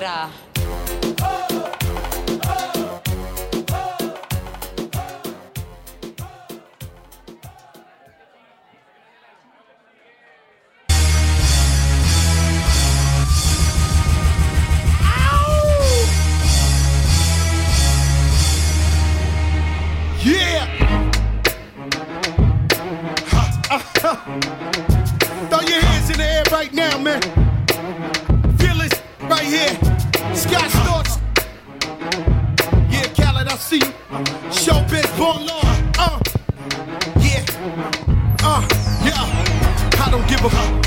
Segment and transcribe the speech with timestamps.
[0.00, 0.49] será?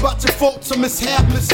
[0.03, 1.47] About your faults or mishaps.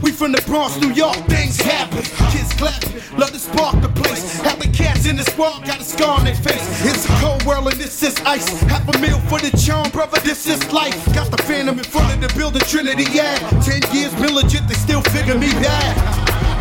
[0.00, 2.00] We from the Bronx, New York, things happen.
[2.32, 4.40] Kids clapping, love to spark the place.
[4.40, 6.64] The cats in this world got a scar on their face.
[6.88, 8.48] It's a cold world and this is ice.
[8.62, 10.96] Half a meal for the charm, brother, this is life.
[11.12, 13.36] Got the phantom in front of the building, Trinity, yeah.
[13.60, 15.92] Ten years been legit, they still figure me bad.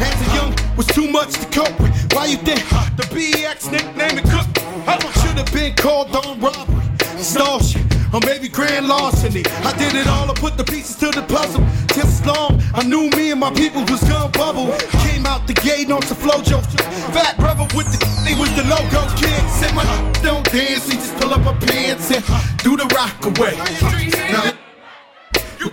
[0.04, 1.96] As a young, was too much to cope with.
[2.12, 2.60] Why you think
[3.00, 4.48] the BX nickname it cook?
[4.86, 6.84] I should have been called on robbery,
[7.16, 9.44] extortion, or maybe grand larceny.
[9.64, 11.64] I did it all, I put the pieces to the puzzle.
[11.94, 14.68] Just long, I knew me and my people was gonna bubble.
[15.08, 16.62] Came out the gate on some flojo.
[17.14, 19.42] Fat brother with the they was the logo kid.
[19.50, 19.84] Said my
[20.22, 23.56] don't dance, he just pull up my pants and uh, do the rock away.
[24.32, 24.52] Now,
[25.60, 25.72] you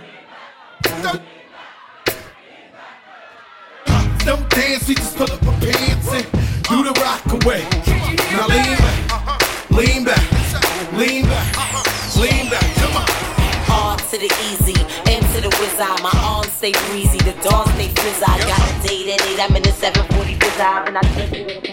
[1.02, 1.22] don't
[3.86, 6.26] uh, don't dance, he just pull up my pants and
[6.70, 7.66] do the rock away.
[8.32, 11.63] Now lean back, lean back, lean back,
[14.14, 14.78] to the easy,
[15.10, 16.02] M to the wizard.
[16.02, 18.22] My arms stay breezy, the dawn stay frizz.
[18.22, 21.64] I got a date at 8, I'm in the 740 bizarre, and I think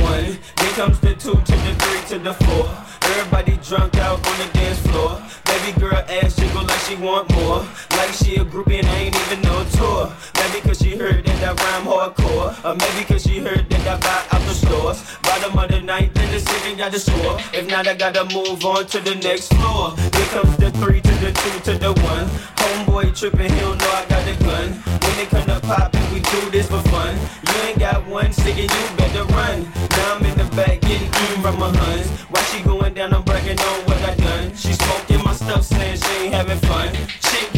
[0.00, 0.38] one.
[0.56, 2.64] Then comes the two to the three to the four.
[3.10, 5.20] Everybody drunk out on the dance floor.
[5.44, 7.60] Baby girl ass jiggle like she want more.
[7.98, 10.12] Like she a groupie and I ain't even no tour.
[10.54, 12.54] Maybe cause she heard that I rhyme hardcore.
[12.64, 15.02] Or maybe cause she heard that I buy out the stores.
[15.24, 17.38] Bottom of the ninth in the city got the score.
[17.52, 19.96] If not, I gotta move on to the next floor.
[20.14, 22.30] Here comes the three to the two to the one.
[22.62, 24.70] Homeboy tripping, he don't know I got the gun.
[25.02, 27.18] When they come to poppin', we do this for fun.
[27.50, 29.66] You ain't got one singing, you better run.
[29.90, 32.06] Now I'm in the back getting eaten from my huns.
[32.30, 34.54] Why she going down, I'm bragging on what I done.
[34.54, 36.94] She smoking my stuff, saying she ain't having fun.
[37.26, 37.53] She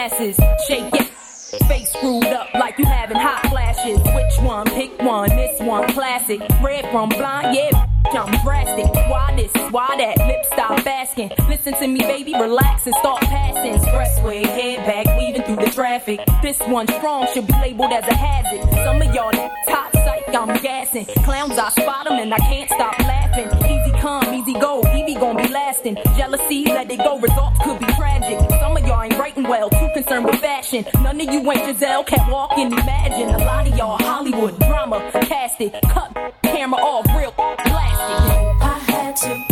[0.00, 1.08] glasses, shake it.
[1.68, 3.98] Face screwed up like you having hot flashes.
[3.98, 4.64] Which one?
[4.66, 5.28] Pick one.
[5.28, 6.40] This one classic.
[6.62, 7.86] Red from blind, yeah.
[8.12, 8.86] I'm drastic.
[9.10, 9.52] Why this?
[9.70, 10.16] Why that?
[10.26, 11.32] Lip stop asking.
[11.50, 12.32] Listen to me, baby.
[12.32, 13.74] Relax and start passing.
[13.74, 16.20] Expressway, head back, weaving through the traffic.
[16.40, 18.62] This one strong should be labeled as a hazard.
[18.84, 19.32] Some of y'all
[19.68, 21.04] top psych, I'm gassing.
[21.24, 23.48] Clowns, I spot 'em and I can't stop laughing.
[23.70, 24.82] Easy come, easy go.
[24.96, 25.96] Evie gon' be lasting.
[26.16, 27.18] Jealousy, let it go.
[27.18, 28.38] Results could be tragic.
[28.60, 29.09] Some of y'all
[29.50, 30.86] well, too concerned with fashion.
[31.02, 33.30] None of you ain't Gisele, can't walk and imagine.
[33.30, 38.62] A lot of y'all Hollywood drama, cast it, cut camera off, real plastic.
[38.62, 39.49] I had to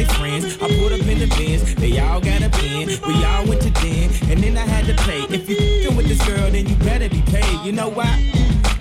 [0.00, 0.56] they friends.
[0.56, 2.88] I put up in the bins, they all got a pen.
[3.06, 5.22] We all went to den, and then I had to pay.
[5.34, 7.64] If you fing with this girl, then you better be paid.
[7.64, 8.10] You know why?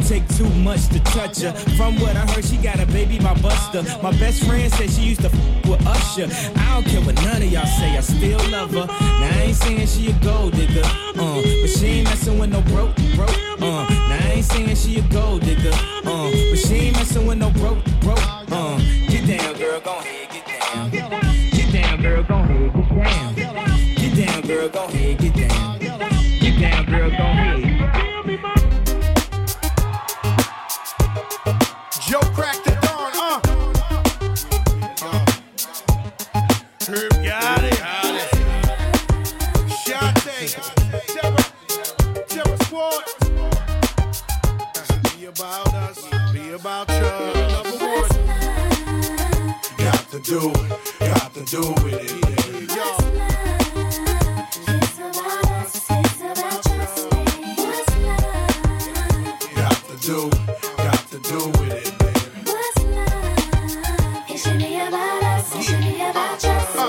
[0.07, 1.53] Take too much to touch her.
[1.77, 4.01] From what I heard, she got a baby by Busta.
[4.01, 6.27] My best friend said she used to f with Usher.
[6.57, 8.87] I don't care what none of y'all say, I still love her.
[8.87, 12.61] Now I ain't saying she a gold digger, uh, but she ain't messing with no
[12.61, 13.85] broke, broke, uh.
[14.09, 17.51] Now I ain't saying she a gold digger, uh, but she ain't messing with no
[17.51, 18.79] broke, broke, uh.
[19.09, 20.28] Get down, girl, go ahead.
[24.71, 25.28] go.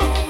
[0.01, 0.30] Come on.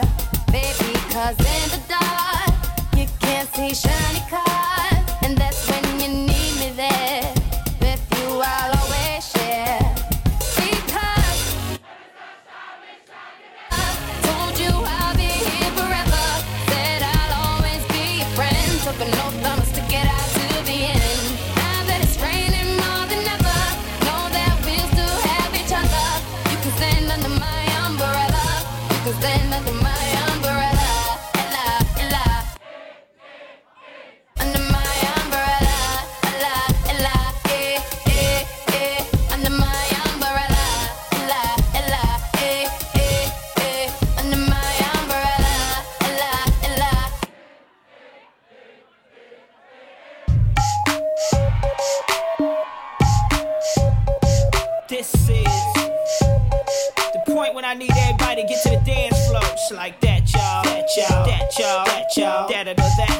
[3.73, 4.50] station.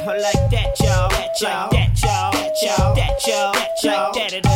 [0.06, 1.10] like that, y'all.
[1.10, 1.70] That, y'all.
[1.70, 2.32] That, y'all.
[2.32, 2.96] That, y'all.
[2.96, 4.04] That, y'all.
[4.04, 4.51] Like that, it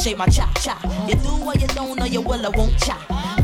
[0.00, 0.76] shave my cha cha.
[1.06, 2.96] You do or you don't, or you will or won't cha.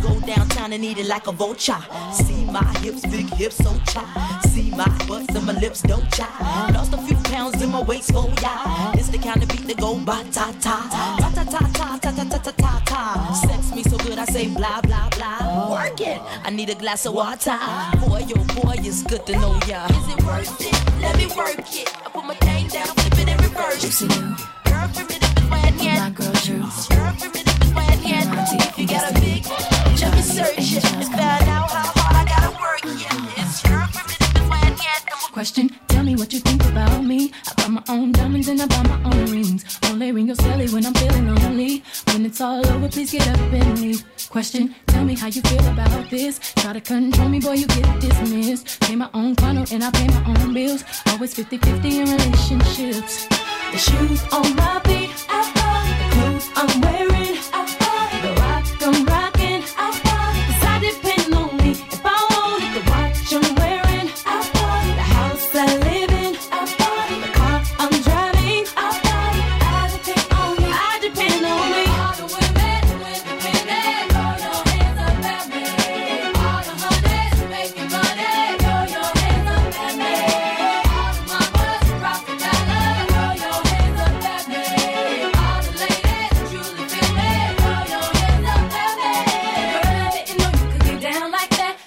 [0.03, 1.79] Go downtown and eat it like a vulture.
[2.13, 4.41] See my hips, big hips, so cha.
[4.49, 6.29] See my butts and my lips, don't cha.
[6.73, 8.93] Lost a few pounds in my waist, oh yeah.
[8.95, 10.89] It's the kind of beat that go ba ta ta.
[11.21, 13.33] Ta ta ta ta ta ta ta ta ta ta.
[13.47, 15.71] Sex me so good, I say blah blah blah.
[15.71, 16.21] Work it.
[16.45, 17.59] I need a glass of water.
[18.01, 19.87] Boy, oh boy, it's good to know ya.
[19.87, 21.03] Is it worth it?
[21.03, 21.93] Let me work it.
[22.05, 24.01] I put my thing down, flip it and reverse.
[24.01, 24.09] You,
[24.65, 25.25] Girl, and when
[25.95, 26.33] my girl
[28.05, 28.26] yet.
[28.69, 29.47] If you got a big,
[32.09, 32.83] I gotta work.
[32.85, 33.62] Yeah, it's.
[35.33, 37.31] Question, tell me what you think about me.
[37.47, 39.78] I buy my own diamonds and I buy my own rings.
[39.85, 41.83] Only ring your celly when I'm feeling lonely.
[42.07, 44.02] When it's all over, please get up and leave.
[44.37, 46.38] Question, tell me how you feel about this.
[46.57, 48.81] Try to control me, boy, you get dismissed.
[48.83, 50.85] Pay my own condo and I pay my own bills.
[51.07, 53.26] Always 50-50 in relationships.
[53.73, 55.88] The shoes on my feet, I buy.
[56.00, 58.09] The clothes I'm wearing, I buy.
[58.21, 59.25] The rock I'm rocking,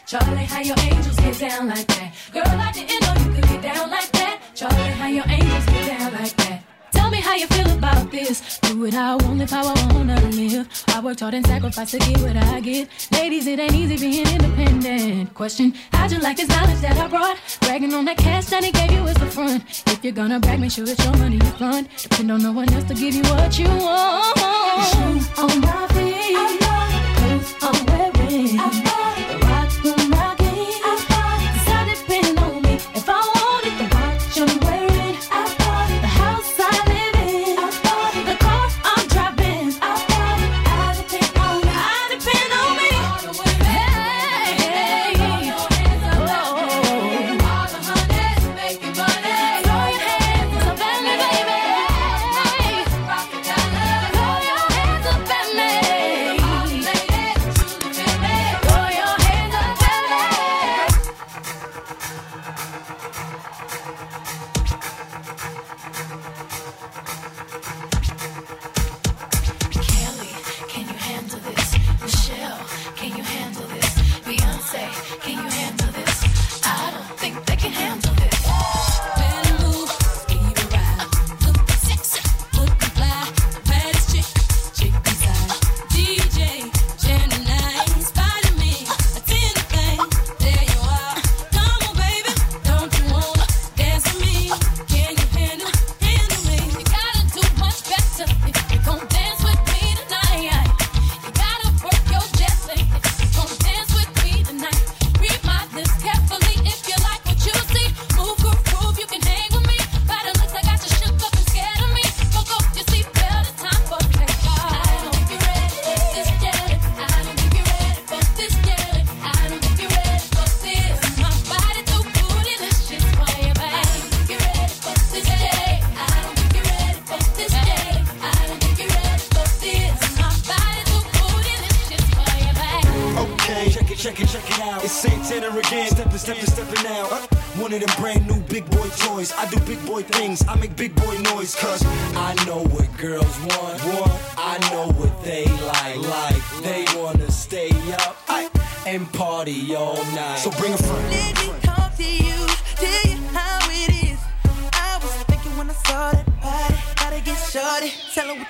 [0.10, 2.16] Charlie, how your angels get down like that.
[2.34, 4.42] Girl, I didn't know you could get down like that.
[4.56, 6.63] Charlie, how your angels get down like that.
[6.92, 8.58] Tell me how you feel about this.
[8.62, 10.68] Do it how I want, live how I wanna live.
[10.88, 12.89] I worked hard and sacrificed to get what I get.
[13.12, 15.32] Ladies, it ain't easy being independent.
[15.36, 17.38] Question, how'd you like this knowledge that I brought?
[17.62, 19.62] Bragging on that cash that he gave you is the front.
[19.86, 21.88] If you're gonna brag, make sure it's your money you fund.
[21.98, 24.36] Depend on no one else to give you what you want.
[24.89, 26.60] Shoes on my feet,
[27.20, 28.99] clothes I'm wearing, rock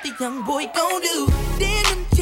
[0.03, 2.19] the young boy gon' do?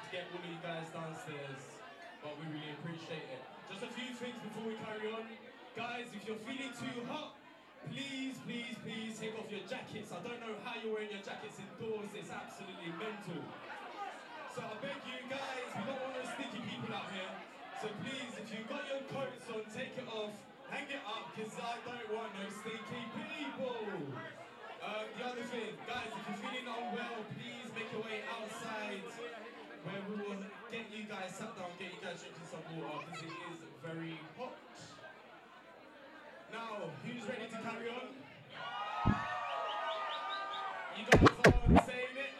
[0.00, 1.60] to get all of you guys downstairs,
[2.24, 3.42] but we really appreciate it.
[3.68, 5.28] Just a few things before we carry on.
[5.76, 7.36] Guys, if you're feeling too hot,
[7.88, 10.12] please, please, please take off your jackets.
[10.12, 13.40] I don't know how you're wearing your jackets indoors, it's absolutely mental.
[14.52, 17.32] So I beg you guys, we don't want no sneaky people out here.
[17.80, 20.36] So please, if you've got your coats on, take it off,
[20.68, 23.80] hang it up, because I don't want no stinky people.
[24.84, 29.51] Um, the other thing, guys, if you're feeling unwell, please make your way outside
[29.84, 30.36] where we will
[30.70, 34.18] get you guys sat down, get you guys drinking some water because it is very
[34.38, 34.54] hot.
[36.52, 38.06] Now, who's ready to carry on?
[40.96, 42.32] You guys are saying it.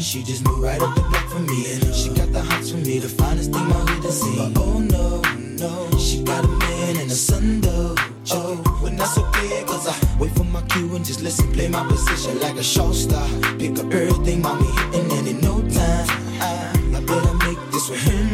[0.00, 1.72] She just moved right up the block for me.
[1.72, 4.52] And she got the hots for me, the finest thing my hood has seen.
[4.52, 5.20] But oh no,
[5.56, 7.94] no, she got a man and a son though.
[8.30, 11.86] Oh, when that's okay, cause I wait for my cue and just listen, play my
[11.86, 13.26] position like a show star.
[13.58, 16.06] Pick up everything, mommy and in no time,
[16.40, 18.25] I, I better make this with him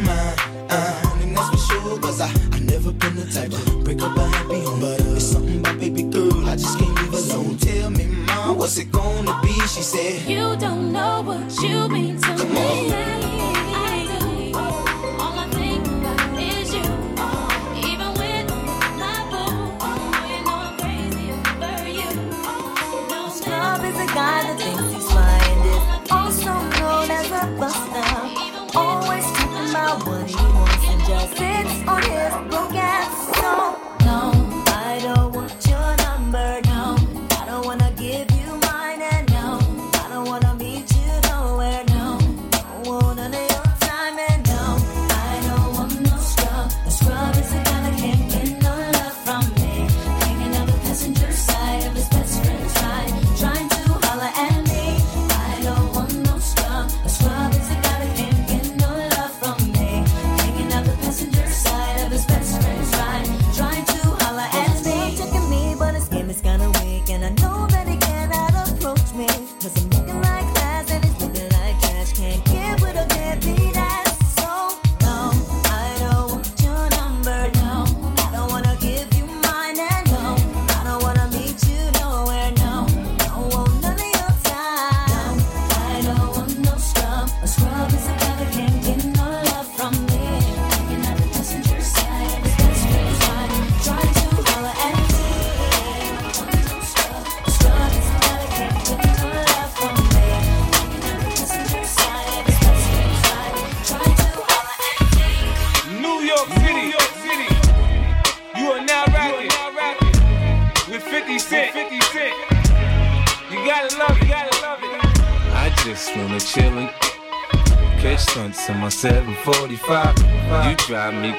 [9.66, 12.92] She said, You don't know what you mean to Come me.
[12.92, 13.62] on.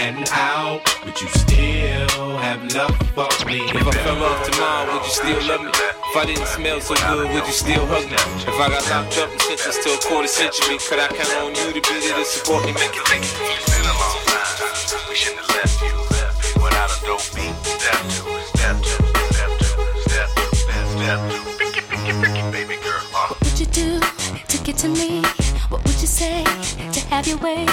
[0.00, 0.80] and out?
[1.04, 3.60] Would you still have love for me?
[3.68, 5.68] If I fell off tomorrow, would you still love me?
[5.68, 8.16] If I didn't smell so good, would you still hug me?
[8.16, 11.52] If I got locked up and sentenced to a quarter century, could I count on
[11.54, 12.72] you to be there to support me?
[12.72, 13.36] Make it, make it.
[13.60, 14.48] It's been a long time.
[15.08, 15.92] We shouldn't have left you
[16.64, 17.52] without a dope beat.
[17.60, 18.24] Step two,
[18.56, 19.04] step two,
[19.36, 19.76] step two,
[20.08, 21.44] step two, step, step two.
[21.60, 23.04] Picky, picky, picky, baby girl.
[23.12, 23.36] Uh.
[23.36, 25.20] What would you do to get to me?
[25.68, 26.40] What would you say
[26.88, 27.68] to have your way?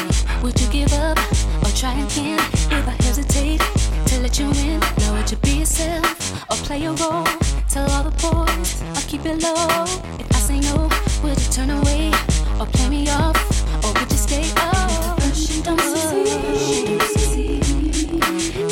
[1.77, 2.39] Try again?
[2.71, 3.61] If I hesitate
[4.07, 7.27] to let you in, now would you be yourself or play a role?
[7.69, 9.85] Tell all the boys or keep it low.
[10.17, 10.89] If I say no,
[11.21, 12.11] would you turn away
[12.59, 13.37] or play me off?
[13.85, 15.21] Or would you stay up?
[15.35, 16.97] She don't succeed.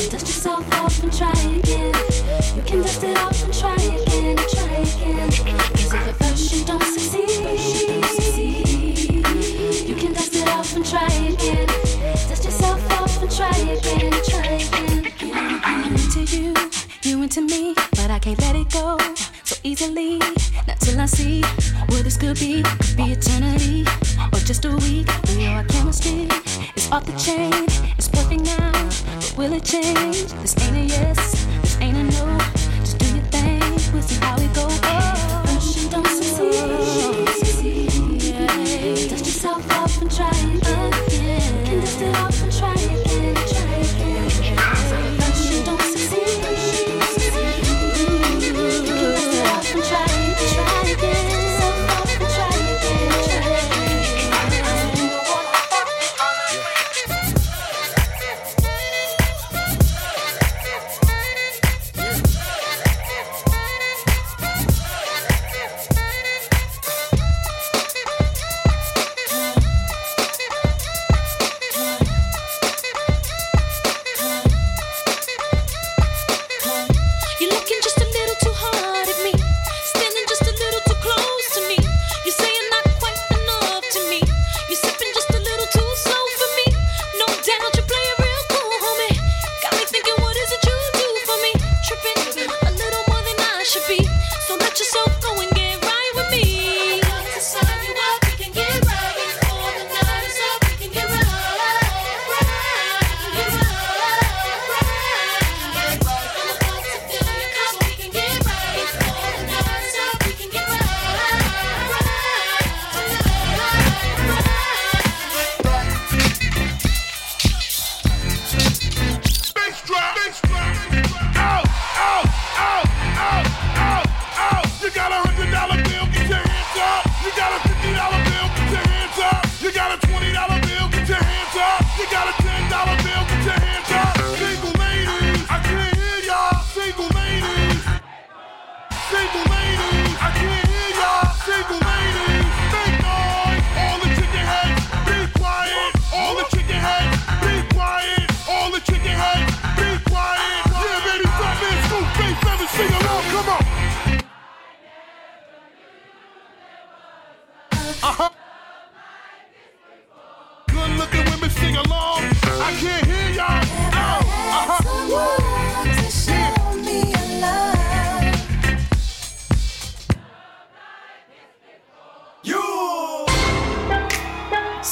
[0.09, 1.93] Dust yourself off and try again.
[2.55, 5.29] You can dust it off and try again, try again.
[5.29, 7.29] Cause if at first you don't succeed,
[9.87, 11.64] you can dust it off and try again.
[27.03, 27.51] The chain.
[27.97, 30.31] It's perfect now, but will it change?
[30.41, 30.54] This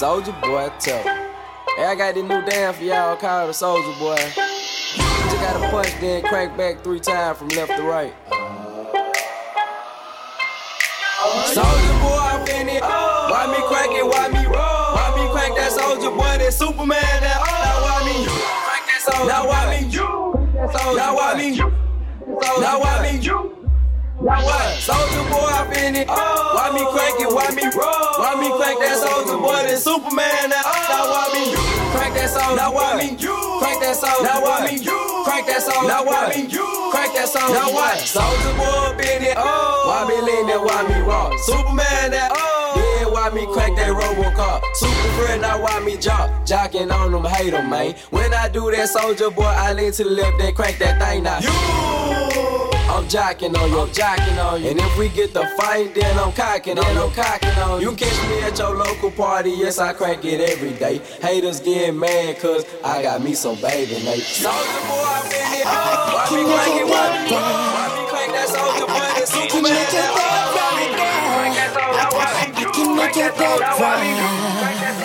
[0.03, 1.01] Soldier boy, tell.
[1.01, 4.19] Hey, I got this new dance for y'all called the Soldier Boy.
[4.19, 8.13] You just gotta punch, then crank back three times from left to right.
[11.47, 12.81] Soldier boy, I'm in it.
[12.83, 14.05] Why me crank it?
[14.05, 14.91] Why me roll?
[14.91, 16.35] Why me crank that soldier boy?
[16.37, 16.99] That Superman?
[16.99, 18.25] That now why me?
[18.27, 19.31] Crank that soldier.
[19.31, 19.87] Now why me?
[19.87, 20.03] You.
[20.99, 21.55] Now why me?
[21.55, 23.19] Now why me?
[23.19, 23.62] Now what?
[24.23, 26.07] Soldier boy, I'm in it.
[26.07, 26.55] Oh.
[26.55, 27.27] Why me crank it?
[27.27, 28.23] Why me roll?
[28.23, 29.67] Why me crank that soldier boy?
[29.67, 30.47] That Superman?
[30.47, 30.87] Now, oh.
[30.87, 31.43] now why me?
[31.91, 32.55] Crank that soldier.
[32.55, 33.19] Now why me?
[33.19, 34.23] Crank that soldier.
[34.23, 34.79] Now why me?
[35.27, 35.87] Crank that soldier.
[35.91, 36.47] Now why me?
[36.47, 37.51] Crank that soldier.
[37.51, 37.99] Now what?
[37.99, 39.35] Soldier boy, in it.
[39.35, 39.91] Oh.
[39.91, 40.63] Why me lean that?
[40.63, 41.35] Why me rock?
[41.43, 42.15] Superman?
[42.15, 42.31] That.
[42.79, 44.63] Yeah, why me crank that Robocop?
[44.71, 46.31] Super friend, now why me jock?
[46.47, 47.95] Jocking on them, hate them, man.
[48.09, 51.23] When I do that soldier boy, I lean to the left, then crank that thing
[51.23, 52.62] now.
[53.03, 54.69] I'm jocking on you, I'm jocking on you.
[54.69, 57.89] And if we get the fight, then I'm cocking on you, cocking on you.
[57.89, 60.99] You catch me at your local party, yes, I crank it every day.
[61.21, 64.23] Haters getting mad, cause I got me some baby, mate.
[64.23, 64.55] Soldier
[64.87, 65.65] boy, I'm in it.
[65.67, 70.55] Why me crank it, why me Why me crank that soldier boy, that Superman, that
[70.55, 75.02] Why me crank that soldier, why me can make your bed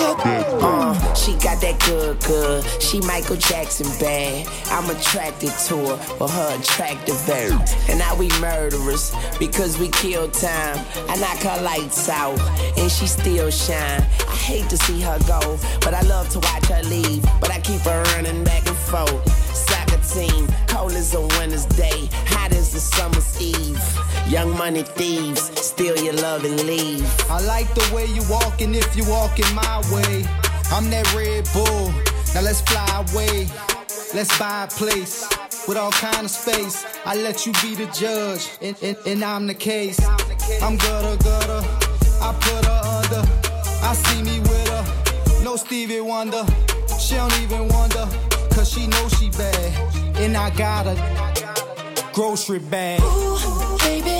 [0.00, 2.64] Uh, she got that good, good.
[2.82, 4.48] She Michael Jackson bad.
[4.66, 7.60] I'm attracted to her for her attractive verb.
[7.88, 10.78] And now we murderers because we kill time.
[11.08, 12.40] I knock her lights out
[12.78, 14.00] and she still shine.
[14.00, 17.22] I hate to see her go, but I love to watch her leave.
[17.40, 19.41] But I keep her running back and forth.
[19.54, 23.80] Soccer team, cold as a winter's day, hot as the summer's eve.
[24.28, 27.04] Young money thieves, steal your love and leave.
[27.30, 30.24] I like the way you walking if you walking my way.
[30.70, 31.92] I'm that Red Bull.
[32.34, 33.48] Now let's fly away.
[34.14, 35.26] Let's buy a place
[35.66, 36.84] with all kind of space.
[37.04, 40.00] I let you be the judge, and, and, and I'm the case.
[40.62, 41.62] I'm gutter gutter.
[42.20, 43.22] I put her under.
[43.82, 45.44] I see me with her.
[45.44, 46.44] No Stevie Wonder.
[46.98, 48.06] She don't even wonder,
[48.62, 50.16] cause she knows she bad.
[50.18, 50.94] And I got a
[52.12, 53.00] grocery bag.
[53.00, 54.18] Ooh, baby,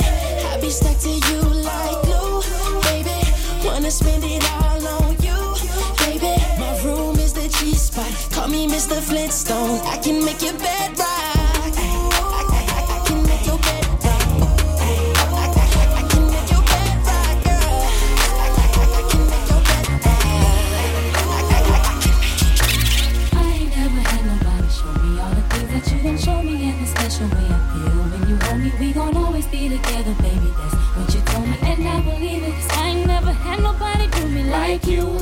[0.51, 2.43] I be stuck to you like glue.
[2.91, 3.19] Baby,
[3.65, 5.39] wanna spend it all on you.
[6.05, 8.11] Baby, my room is the G spot.
[8.33, 9.01] Call me Mr.
[9.01, 9.79] Flintstone.
[9.87, 11.12] I can make your bed rock.
[34.87, 35.22] You.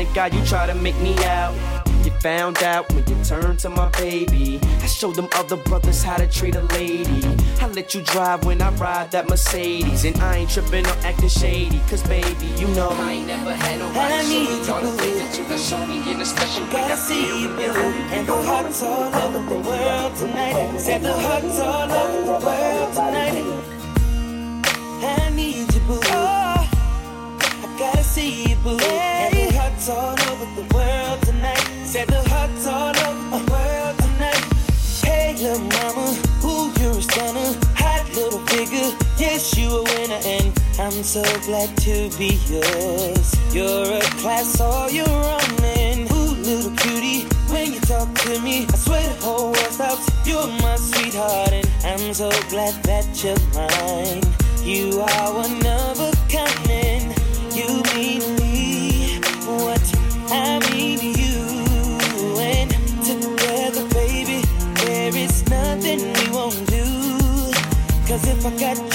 [0.13, 1.55] guy you try to make me out.
[2.03, 4.59] You found out when you turned to my baby.
[4.81, 7.21] I showed them other brothers how to treat a lady.
[7.59, 10.03] I let you drive when I ride that Mercedes.
[10.05, 11.79] And I ain't tripping or acting shady.
[11.89, 14.91] Cause baby, you know I ain't never had nobody I show need me all the
[14.97, 16.81] things that you done show me in a special way.
[16.81, 17.63] I see you, boo.
[18.15, 20.79] And the hearts all over the world tonight.
[20.79, 23.45] Said the hearts all over the world tonight.
[25.03, 25.99] I need you, boo.
[26.01, 28.77] I gotta see you, boo.
[28.77, 29.20] The
[29.81, 31.85] hearts all over the world tonight.
[31.85, 34.43] Said the hearts all over the world tonight.
[35.03, 37.57] Hey, little mama, ooh, you're a stunner.
[37.75, 40.21] Hot little figure, yes, you a winner.
[40.23, 43.35] And I'm so glad to be yours.
[43.53, 46.07] You're a class, all you're running.
[46.11, 50.09] Ooh, little cutie, when you talk to me, I swear the whole world stops.
[50.25, 54.21] You're my sweetheart, and I'm so glad that you're mine.
[54.63, 56.67] You are one of a kind,
[68.59, 68.90] Cause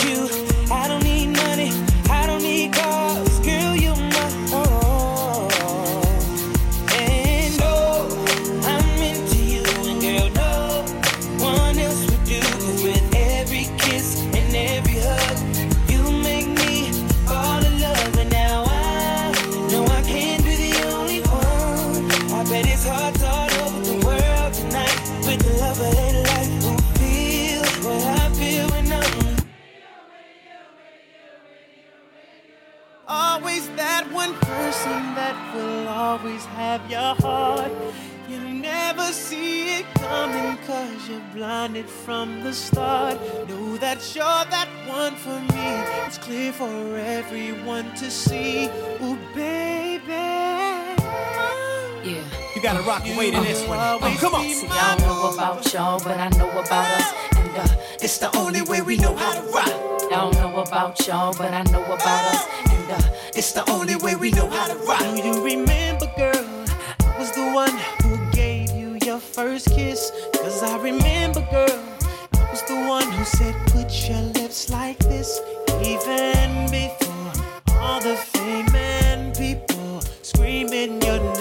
[41.37, 43.21] blinded from the start.
[43.47, 45.69] Know that you're that one for me.
[46.07, 48.71] It's clear for everyone to see.
[49.03, 50.25] Ooh, baby.
[52.09, 52.25] Yeah.
[52.55, 53.79] You gotta rock and wait in this one.
[53.79, 54.45] Oh, come on.
[54.49, 57.13] See, I don't know about y'all, but I know about us.
[57.37, 57.69] And uh,
[58.01, 59.69] it's the only way we know how to rock.
[60.11, 62.49] I don't know about y'all, but I know about us.
[62.71, 65.01] And uh, it's the only way we know how to rock.
[65.01, 66.47] Do you remember, girl?
[67.05, 67.77] I was the one
[69.37, 70.11] first kiss.
[70.33, 71.79] Cause I remember, girl.
[72.33, 75.41] I was the one who said, put your lips like this.
[75.83, 77.33] Even before
[77.79, 81.36] all the fame and people screaming your name.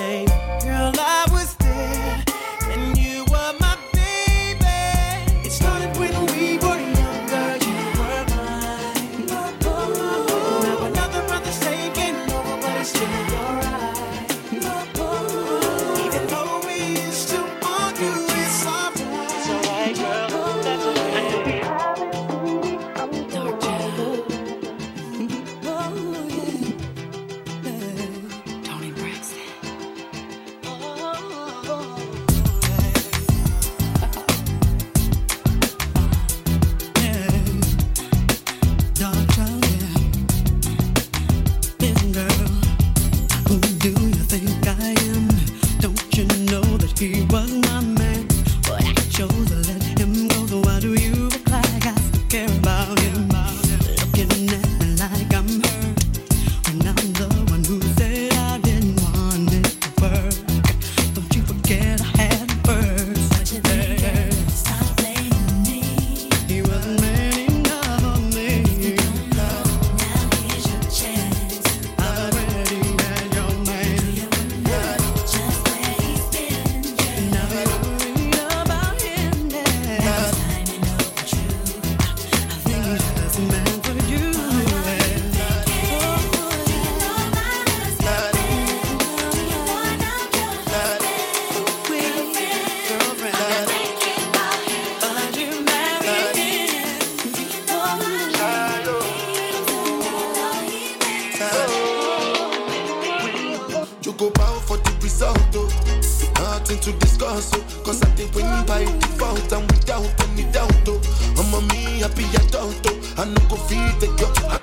[106.86, 107.81] To discuss, oh.
[107.83, 111.01] Cause I think when you by default and without any doubt, oh.
[111.39, 113.13] I'm a me happy adult, oh.
[113.17, 114.59] I no go feed the girl.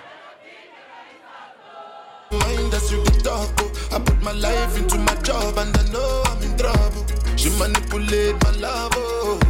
[2.31, 3.97] Mind as you the talk, oh.
[3.97, 7.05] I put my life into my job and I know I'm in trouble.
[7.37, 9.42] She manipulate my love, oh.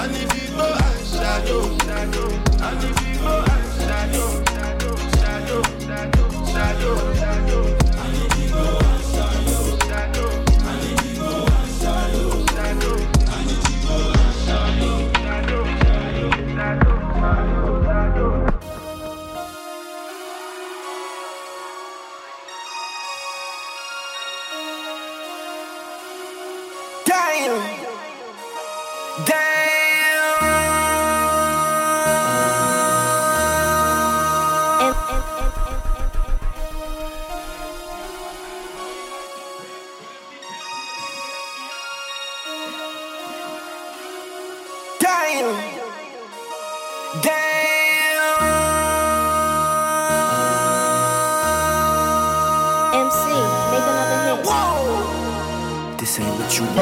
[0.00, 1.76] I need go shadow.
[1.90, 2.28] I to go
[2.62, 2.97] and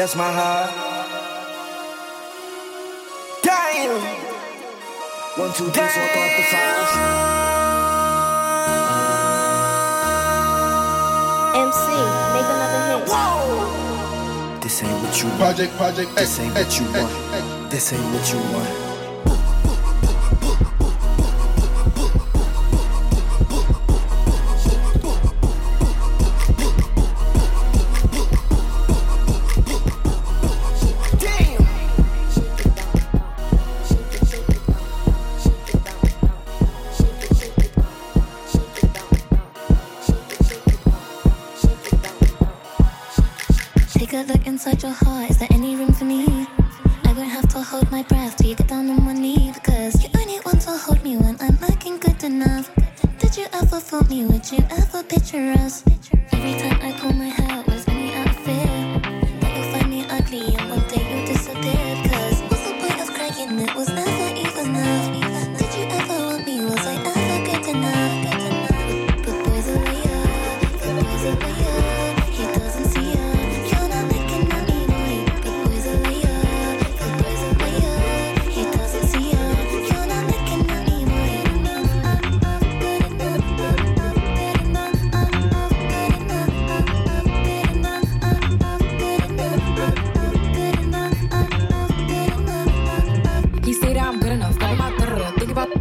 [0.00, 0.72] That's my heart.
[3.42, 4.00] Damn.
[5.36, 6.88] One, two, three, four, throw up the five.
[11.54, 11.84] MC,
[12.32, 14.62] make another hit.
[14.62, 15.38] This ain't what you want.
[15.38, 17.70] Project, project, This ain't what you want.
[17.70, 18.79] This ain't what you want.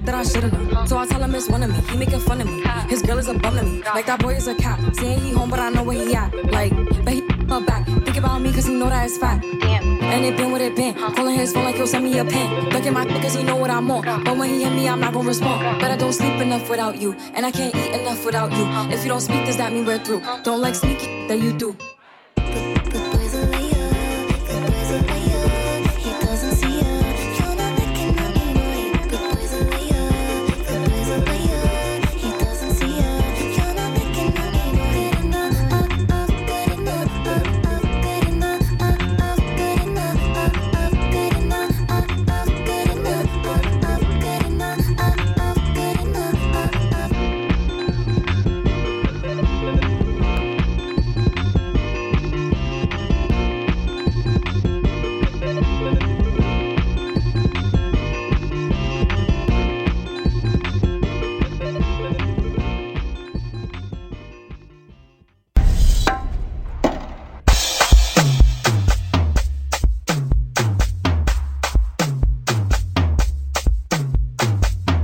[0.10, 0.88] That I should've known.
[0.88, 1.80] So I tell him it's one of me.
[1.92, 2.64] He making fun of me.
[2.90, 3.84] His girl is a bum to me.
[3.84, 4.80] Like that boy is a cat.
[4.96, 6.34] Saying he home, but I know where he at.
[6.52, 6.74] Like,
[7.06, 7.86] but he her back.
[7.86, 9.44] Think about me cause he know that it's fat.
[9.44, 10.96] And it been what it been.
[10.96, 12.70] Calling his phone like he'll send me a pin.
[12.70, 14.24] Ducking my cause he know what I'm on.
[14.24, 15.80] But when he hit me, I'm not gonna respond.
[15.80, 17.14] But I don't sleep enough without you.
[17.36, 18.66] And I can't eat enough without you.
[18.92, 20.22] If you don't speak, does that mean we're through?
[20.44, 21.76] Don't like sneaky that you do.